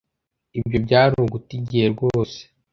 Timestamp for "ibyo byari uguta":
0.59-1.51